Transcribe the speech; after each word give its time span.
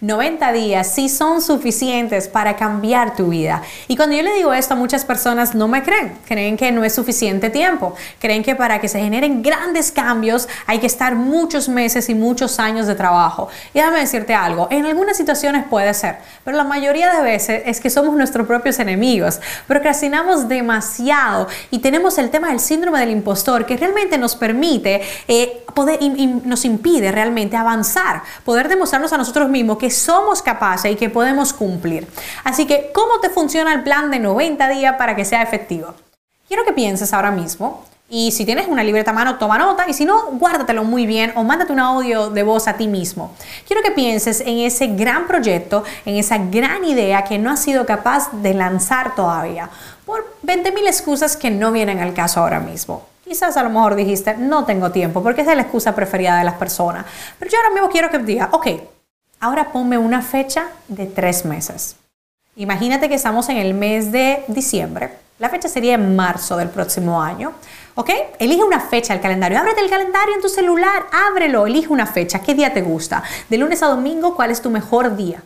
90 0.00 0.52
días 0.52 0.92
sí 0.94 1.08
son 1.08 1.40
suficientes 1.40 2.28
para 2.28 2.56
cambiar 2.56 3.16
tu 3.16 3.28
vida. 3.28 3.62
Y 3.88 3.96
cuando 3.96 4.14
yo 4.14 4.22
le 4.22 4.34
digo 4.34 4.52
esto 4.52 4.74
a 4.74 4.76
muchas 4.76 5.04
personas 5.04 5.54
no 5.54 5.68
me 5.68 5.82
creen, 5.82 6.12
creen 6.26 6.56
que 6.56 6.70
no 6.70 6.84
es 6.84 6.94
suficiente 6.94 7.48
tiempo, 7.48 7.94
creen 8.18 8.42
que 8.42 8.54
para 8.54 8.80
que 8.80 8.88
se 8.88 9.00
generen 9.00 9.42
grandes 9.42 9.90
cambios 9.90 10.48
hay 10.66 10.80
que 10.80 10.86
estar 10.86 11.14
muchos 11.14 11.68
meses 11.68 12.08
y 12.10 12.14
muchos 12.14 12.60
años 12.60 12.86
de 12.86 12.94
trabajo. 12.94 13.48
Y 13.72 13.78
déjame 13.78 14.00
decirte 14.00 14.34
algo, 14.34 14.68
en 14.70 14.84
algunas 14.84 15.16
situaciones 15.16 15.64
puede 15.68 15.94
ser, 15.94 16.16
pero 16.44 16.56
la 16.56 16.64
mayoría 16.64 17.14
de 17.14 17.22
veces 17.22 17.62
es 17.64 17.80
que 17.80 17.88
somos 17.88 18.14
nuestros 18.14 18.46
propios 18.46 18.78
enemigos, 18.78 19.40
procrastinamos 19.66 20.48
demasiado 20.48 21.48
y 21.70 21.78
tenemos 21.78 22.18
el 22.18 22.30
tema 22.30 22.48
del 22.50 22.60
síndrome 22.60 23.00
del 23.00 23.10
impostor 23.10 23.64
que 23.64 23.76
realmente 23.76 24.18
nos 24.18 24.36
permite 24.36 25.00
eh, 25.26 25.64
poder 25.74 26.02
y 26.02 26.26
nos 26.26 26.64
impide 26.64 27.12
realmente 27.12 27.56
avanzar, 27.56 28.22
poder 28.44 28.68
demostrarnos 28.68 29.12
a 29.12 29.18
nosotros 29.18 29.48
mismos 29.48 29.78
que 29.78 29.85
somos 29.90 30.42
capaces 30.42 30.92
y 30.92 30.96
que 30.96 31.10
podemos 31.10 31.52
cumplir. 31.52 32.06
Así 32.44 32.66
que, 32.66 32.90
¿cómo 32.92 33.20
te 33.20 33.30
funciona 33.30 33.72
el 33.74 33.82
plan 33.82 34.10
de 34.10 34.18
90 34.18 34.68
días 34.68 34.96
para 34.96 35.16
que 35.16 35.24
sea 35.24 35.42
efectivo? 35.42 35.94
Quiero 36.48 36.64
que 36.64 36.72
pienses 36.72 37.12
ahora 37.12 37.30
mismo 37.30 37.84
y 38.08 38.30
si 38.30 38.44
tienes 38.44 38.68
una 38.68 38.84
libreta 38.84 39.10
a 39.10 39.14
mano, 39.14 39.36
toma 39.36 39.58
nota 39.58 39.84
y 39.88 39.92
si 39.92 40.04
no, 40.04 40.26
guárdatelo 40.32 40.84
muy 40.84 41.06
bien 41.06 41.32
o 41.34 41.42
mándate 41.42 41.72
un 41.72 41.80
audio 41.80 42.30
de 42.30 42.44
voz 42.44 42.68
a 42.68 42.74
ti 42.74 42.86
mismo. 42.86 43.34
Quiero 43.66 43.82
que 43.82 43.90
pienses 43.90 44.40
en 44.40 44.58
ese 44.58 44.86
gran 44.86 45.26
proyecto, 45.26 45.82
en 46.04 46.14
esa 46.14 46.38
gran 46.38 46.84
idea 46.84 47.24
que 47.24 47.38
no 47.38 47.50
has 47.50 47.60
sido 47.60 47.84
capaz 47.84 48.30
de 48.30 48.54
lanzar 48.54 49.16
todavía 49.16 49.68
por 50.04 50.36
20.000 50.44 50.86
excusas 50.86 51.36
que 51.36 51.50
no 51.50 51.72
vienen 51.72 51.98
al 51.98 52.14
caso 52.14 52.40
ahora 52.40 52.60
mismo. 52.60 53.04
Quizás 53.24 53.56
a 53.56 53.64
lo 53.64 53.70
mejor 53.70 53.96
dijiste, 53.96 54.36
no 54.36 54.64
tengo 54.64 54.92
tiempo, 54.92 55.20
porque 55.20 55.40
esa 55.40 55.50
es 55.50 55.56
la 55.56 55.64
excusa 55.64 55.96
preferida 55.96 56.38
de 56.38 56.44
las 56.44 56.54
personas. 56.54 57.04
Pero 57.40 57.50
yo 57.50 57.58
ahora 57.58 57.70
mismo 57.70 57.88
quiero 57.88 58.08
que 58.08 58.18
digas, 58.18 58.50
ok, 58.52 58.68
Ahora 59.46 59.70
ponme 59.70 59.96
una 59.96 60.22
fecha 60.22 60.70
de 60.88 61.06
tres 61.06 61.44
meses. 61.44 61.94
Imagínate 62.56 63.08
que 63.08 63.14
estamos 63.14 63.48
en 63.48 63.58
el 63.58 63.74
mes 63.74 64.10
de 64.10 64.42
diciembre. 64.48 65.12
La 65.38 65.48
fecha 65.50 65.68
sería 65.68 65.94
en 65.94 66.16
marzo 66.16 66.56
del 66.56 66.68
próximo 66.68 67.22
año. 67.22 67.52
¿Ok? 67.94 68.10
Elige 68.40 68.64
una 68.64 68.80
fecha 68.80 69.12
del 69.12 69.22
calendario. 69.22 69.60
Ábrete 69.60 69.82
el 69.82 69.88
calendario 69.88 70.34
en 70.34 70.40
tu 70.40 70.48
celular. 70.48 71.06
Ábrelo. 71.30 71.64
Elige 71.64 71.92
una 71.92 72.06
fecha. 72.06 72.40
¿Qué 72.40 72.54
día 72.54 72.74
te 72.74 72.82
gusta? 72.82 73.22
De 73.48 73.56
lunes 73.56 73.84
a 73.84 73.86
domingo, 73.86 74.34
¿cuál 74.34 74.50
es 74.50 74.60
tu 74.60 74.68
mejor 74.68 75.14
día? 75.14 75.40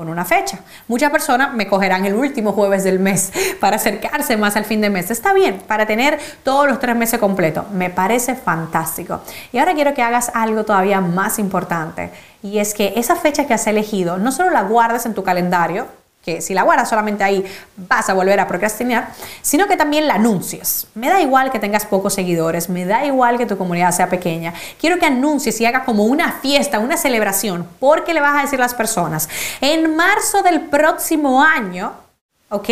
Pon 0.00 0.08
una 0.08 0.24
fecha. 0.24 0.60
Muchas 0.88 1.10
personas 1.10 1.52
me 1.52 1.68
cogerán 1.68 2.06
el 2.06 2.14
último 2.14 2.52
jueves 2.52 2.84
del 2.84 2.98
mes 2.98 3.30
para 3.60 3.76
acercarse 3.76 4.38
más 4.38 4.56
al 4.56 4.64
fin 4.64 4.80
de 4.80 4.88
mes. 4.88 5.10
Está 5.10 5.34
bien, 5.34 5.62
para 5.68 5.84
tener 5.84 6.18
todos 6.42 6.66
los 6.66 6.78
tres 6.78 6.96
meses 6.96 7.20
completos. 7.20 7.70
Me 7.70 7.90
parece 7.90 8.34
fantástico. 8.34 9.20
Y 9.52 9.58
ahora 9.58 9.74
quiero 9.74 9.92
que 9.92 10.00
hagas 10.00 10.32
algo 10.32 10.64
todavía 10.64 11.02
más 11.02 11.38
importante. 11.38 12.10
Y 12.42 12.60
es 12.60 12.72
que 12.72 12.94
esa 12.96 13.14
fecha 13.14 13.46
que 13.46 13.52
has 13.52 13.66
elegido, 13.66 14.16
no 14.16 14.32
solo 14.32 14.48
la 14.48 14.62
guardes 14.62 15.04
en 15.04 15.12
tu 15.12 15.22
calendario, 15.22 15.86
que 16.22 16.42
si 16.42 16.52
la 16.52 16.62
guardas 16.62 16.88
solamente 16.88 17.24
ahí 17.24 17.44
vas 17.76 18.10
a 18.10 18.14
volver 18.14 18.38
a 18.40 18.46
procrastinar, 18.46 19.08
sino 19.40 19.66
que 19.66 19.76
también 19.76 20.06
la 20.06 20.14
anuncies. 20.14 20.86
Me 20.94 21.08
da 21.08 21.20
igual 21.20 21.50
que 21.50 21.58
tengas 21.58 21.86
pocos 21.86 22.14
seguidores, 22.14 22.68
me 22.68 22.84
da 22.84 23.04
igual 23.06 23.38
que 23.38 23.46
tu 23.46 23.56
comunidad 23.56 23.92
sea 23.92 24.10
pequeña. 24.10 24.52
Quiero 24.78 24.98
que 24.98 25.06
anuncies 25.06 25.60
y 25.60 25.66
hagas 25.66 25.84
como 25.84 26.04
una 26.04 26.32
fiesta, 26.32 26.78
una 26.78 26.96
celebración, 26.96 27.66
porque 27.78 28.12
le 28.12 28.20
vas 28.20 28.38
a 28.38 28.42
decir 28.42 28.58
a 28.58 28.64
las 28.64 28.74
personas, 28.74 29.28
en 29.60 29.96
marzo 29.96 30.42
del 30.42 30.60
próximo 30.62 31.42
año, 31.42 31.92
¿ok? 32.50 32.68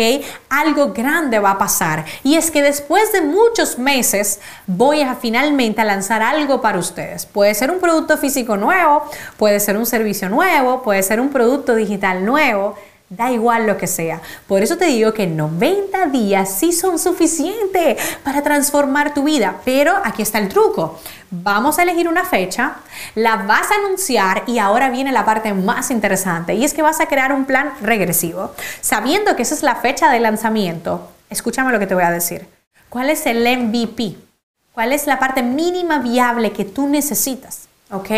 Algo 0.49 0.93
grande 0.93 1.39
va 1.39 1.51
a 1.51 1.57
pasar. 1.57 2.05
Y 2.23 2.35
es 2.35 2.51
que 2.51 2.61
después 2.61 3.11
de 3.13 3.21
muchos 3.21 3.79
meses 3.79 4.39
voy 4.67 5.01
a 5.01 5.15
finalmente 5.15 5.81
a 5.81 5.85
lanzar 5.85 6.21
algo 6.21 6.61
para 6.61 6.77
ustedes. 6.77 7.25
Puede 7.25 7.55
ser 7.55 7.71
un 7.71 7.79
producto 7.79 8.17
físico 8.17 8.57
nuevo, 8.57 9.09
puede 9.37 9.59
ser 9.59 9.77
un 9.77 9.85
servicio 9.85 10.29
nuevo, 10.29 10.83
puede 10.83 11.01
ser 11.01 11.19
un 11.19 11.29
producto 11.29 11.75
digital 11.75 12.25
nuevo. 12.25 12.75
Da 13.09 13.31
igual 13.31 13.65
lo 13.65 13.75
que 13.75 13.87
sea. 13.87 14.21
Por 14.47 14.61
eso 14.61 14.77
te 14.77 14.85
digo 14.85 15.13
que 15.13 15.25
90 15.25 16.05
días 16.07 16.59
sí 16.59 16.71
son 16.71 16.99
suficientes 16.99 17.97
para 18.23 18.43
transformar 18.43 19.15
tu 19.15 19.23
vida. 19.23 19.55
Pero 19.65 19.95
aquí 20.03 20.21
está 20.21 20.37
el 20.37 20.47
truco. 20.47 20.99
Vamos 21.31 21.79
a 21.79 21.83
elegir 21.83 22.07
una 22.07 22.23
fecha, 22.23 22.75
la 23.15 23.37
vas 23.37 23.71
a 23.71 23.75
anunciar 23.83 24.43
y 24.45 24.59
ahora 24.59 24.89
viene 24.89 25.11
la 25.11 25.25
parte 25.25 25.53
más 25.53 25.89
interesante 25.89 26.53
y 26.53 26.63
es 26.63 26.73
que 26.73 26.83
vas 26.83 26.99
a 26.99 27.07
crear 27.07 27.33
un 27.33 27.45
plan 27.45 27.73
regresivo. 27.81 28.51
Sabiendo 28.81 29.35
que 29.35 29.41
esa 29.41 29.55
es 29.55 29.63
la 29.63 29.75
fecha 29.75 30.11
de 30.11 30.19
lanzamiento, 30.19 31.09
escúchame 31.29 31.71
lo 31.71 31.79
que 31.79 31.87
te 31.87 31.95
voy 31.95 32.03
a 32.03 32.11
decir. 32.11 32.47
¿Cuál 32.89 33.09
es 33.09 33.25
el 33.25 33.41
MVP? 33.41 34.17
¿Cuál 34.73 34.93
es 34.93 35.07
la 35.07 35.19
parte 35.19 35.43
mínima 35.43 35.99
viable 35.99 36.51
que 36.51 36.65
tú 36.65 36.87
necesitas? 36.87 37.68
¿Ok? 37.91 38.09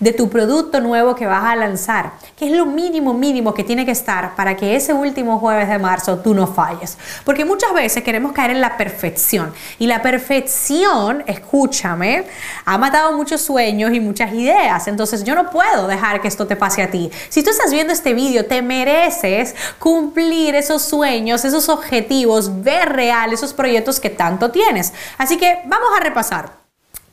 De 0.00 0.12
tu 0.12 0.28
producto 0.28 0.80
nuevo 0.80 1.14
que 1.14 1.26
vas 1.26 1.44
a 1.44 1.56
lanzar, 1.56 2.12
que 2.36 2.46
es 2.46 2.52
lo 2.52 2.66
mínimo 2.66 3.14
mínimo 3.14 3.54
que 3.54 3.64
tiene 3.64 3.86
que 3.86 3.92
estar 3.92 4.34
para 4.36 4.56
que 4.56 4.76
ese 4.76 4.92
último 4.92 5.38
jueves 5.38 5.68
de 5.68 5.78
marzo 5.78 6.18
tú 6.18 6.34
no 6.34 6.46
falles. 6.46 6.98
Porque 7.24 7.44
muchas 7.44 7.72
veces 7.72 8.02
queremos 8.02 8.32
caer 8.32 8.50
en 8.50 8.60
la 8.60 8.76
perfección 8.76 9.52
y 9.78 9.86
la 9.86 10.02
perfección, 10.02 11.22
escúchame, 11.26 12.24
ha 12.64 12.76
matado 12.76 13.16
muchos 13.16 13.40
sueños 13.40 13.92
y 13.94 14.00
muchas 14.00 14.32
ideas. 14.34 14.88
Entonces 14.88 15.24
yo 15.24 15.34
no 15.34 15.50
puedo 15.50 15.86
dejar 15.86 16.20
que 16.20 16.28
esto 16.28 16.46
te 16.46 16.56
pase 16.56 16.82
a 16.82 16.90
ti. 16.90 17.10
Si 17.28 17.42
tú 17.42 17.50
estás 17.50 17.72
viendo 17.72 17.92
este 17.92 18.12
vídeo, 18.14 18.46
te 18.46 18.60
mereces 18.60 19.54
cumplir 19.78 20.54
esos 20.54 20.82
sueños, 20.82 21.44
esos 21.44 21.68
objetivos, 21.68 22.62
ver 22.62 22.90
real 22.90 23.32
esos 23.32 23.54
proyectos 23.54 24.00
que 24.00 24.10
tanto 24.10 24.50
tienes. 24.50 24.92
Así 25.16 25.38
que 25.38 25.60
vamos 25.66 25.88
a 25.96 26.00
repasar. 26.00 26.63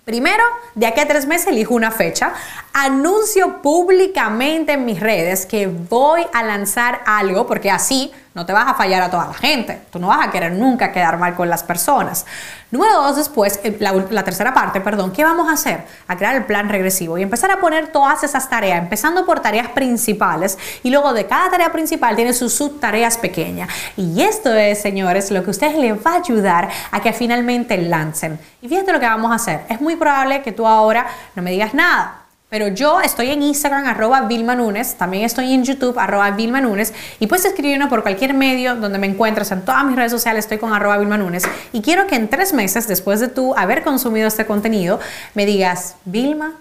Primero, 0.06 0.44
de 0.74 0.88
aquí 0.88 1.00
a 1.00 1.08
tres 1.08 1.28
meses 1.28 1.48
elijo 1.48 1.76
una 1.76 1.92
fecha, 1.92 2.34
anuncio 2.74 3.62
públicamente 3.62 4.74
en 4.74 4.84
mis 4.84 5.00
redes 5.00 5.46
que 5.46 5.68
voy 5.68 6.26
a 6.34 6.42
lanzar 6.42 7.02
algo, 7.06 7.46
porque 7.46 7.70
así 7.70 8.12
no 8.34 8.48
te 8.48 8.52
vas 8.52 8.68
a 8.68 8.74
fallar 8.74 9.04
a 9.04 9.12
toda 9.12 9.28
la 9.28 9.34
gente. 9.36 9.80
Tú 9.92 10.00
no 10.00 10.08
vas 10.08 10.28
a 10.28 10.32
querer 10.32 10.54
nunca 10.54 10.92
quedar 10.92 11.20
mal 11.20 11.36
con 11.36 11.50
las 11.50 11.62
personas. 11.62 12.26
Número 12.72 12.94
dos, 12.94 13.18
después, 13.18 13.60
eh, 13.64 13.76
la, 13.80 14.24
tercera 14.24 14.54
parte, 14.54 14.80
perdón, 14.80 15.12
¿qué 15.12 15.26
vamos 15.26 15.50
a 15.50 15.54
hacer? 15.54 15.86
A 16.08 16.16
crear 16.16 16.38
el 16.38 16.46
plan 16.46 16.70
regresivo 16.70 17.18
y 17.18 17.22
empezar 17.22 17.52
a 17.52 17.60
poner 17.60 17.88
todas 17.88 18.24
esas 18.24 18.50
tareas, 18.50 18.82
empezando 18.82 19.26
por 19.26 19.42
tareas 19.42 19.68
principales 19.70 20.58
y 20.82 20.90
luego 20.90 21.12
de 21.12 21.28
cada 21.28 21.52
tarea 21.52 21.74
principal 21.74 22.16
tiene 22.16 22.32
sus 22.32 22.54
subtareas 22.54 23.18
pequeñas. 23.18 23.70
Y 23.98 24.22
esto 24.22 24.54
es, 24.54 24.82
señores, 24.82 25.32
lo 25.32 25.44
que 25.44 25.50
a 25.50 25.52
ustedes 25.52 25.76
les 25.76 25.94
va 25.96 26.14
a 26.14 26.16
ayudar 26.20 26.70
a 26.92 27.02
que 27.02 27.12
finalmente 27.12 27.78
lancen. 27.78 28.40
Y 28.62 28.70
fíjate 28.70 28.94
lo 28.94 29.02
que 29.02 29.06
vamos 29.06 29.32
a 29.34 29.36
hacer. 29.36 29.62
Es 29.68 29.82
muy 29.82 29.98
probable 29.98 30.42
que 30.42 30.54
tú 30.54 30.66
ahora 30.66 31.08
no 31.36 31.44
me 31.44 31.52
digas 31.52 31.74
nada 31.74 32.21
pero 32.52 32.68
yo 32.68 33.00
estoy 33.00 33.32
en 33.32 33.44
Instagram, 33.44 33.86
arroba 33.86 34.24
Vilma 34.24 34.56
Nunes, 34.56 34.96
también 34.96 35.24
estoy 35.24 35.54
en 35.54 35.64
YouTube, 35.64 35.98
arroba 35.98 36.32
Vilma 36.32 36.60
Nunes, 36.60 36.94
y 37.18 37.28
puedes 37.28 37.46
escribirme 37.46 37.88
por 37.88 38.04
cualquier 38.04 38.34
medio 38.34 38.76
donde 38.76 39.00
me 39.00 39.08
encuentres, 39.08 39.54
en 39.54 39.62
todas 39.62 39.86
mis 39.86 39.96
redes 39.96 40.12
sociales 40.12 40.44
estoy 40.44 40.58
con 40.58 40.74
arroba 40.74 40.98
Vilma 40.98 41.18
Nunes, 41.18 41.44
y 41.72 41.82
quiero 41.82 42.08
que 42.08 42.16
en 42.16 42.28
tres 42.28 42.52
meses, 42.52 42.90
después 42.90 43.22
de 43.22 43.30
tú 43.30 43.56
haber 43.56 43.84
consumido 43.84 44.28
este 44.28 44.46
contenido, 44.46 45.00
me 45.34 45.46
digas, 45.46 45.96
Vilma, 46.04 46.56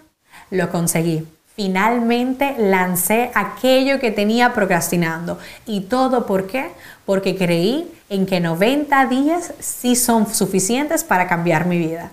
lo 0.50 0.70
conseguí. 0.70 1.26
Finalmente 1.56 2.54
lancé 2.56 3.32
aquello 3.34 3.98
que 3.98 4.12
tenía 4.12 4.54
procrastinando. 4.54 5.40
¿Y 5.66 5.80
todo 5.80 6.24
por 6.24 6.46
qué? 6.46 6.70
Porque 7.04 7.36
creí 7.36 7.90
en 8.08 8.26
que 8.26 8.38
90 8.38 9.06
días 9.06 9.54
sí 9.58 9.96
son 9.96 10.32
suficientes 10.32 11.02
para 11.02 11.26
cambiar 11.26 11.66
mi 11.66 11.78
vida. 11.78 12.12